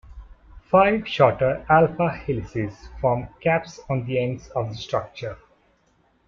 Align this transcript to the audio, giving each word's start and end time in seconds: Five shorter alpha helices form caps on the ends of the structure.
Five 0.71 1.07
shorter 1.07 1.63
alpha 1.69 2.09
helices 2.09 2.89
form 2.99 3.27
caps 3.39 3.79
on 3.87 4.03
the 4.07 4.17
ends 4.17 4.47
of 4.55 4.69
the 4.69 4.75
structure. 4.75 5.37